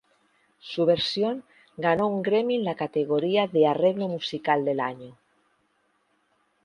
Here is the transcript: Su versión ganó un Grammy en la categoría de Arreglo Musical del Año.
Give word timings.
Su 0.57 0.87
versión 0.87 1.43
ganó 1.77 2.07
un 2.07 2.23
Grammy 2.23 2.55
en 2.55 2.63
la 2.63 2.73
categoría 2.73 3.45
de 3.45 3.67
Arreglo 3.67 4.07
Musical 4.07 4.65
del 4.65 4.79
Año. 4.79 5.15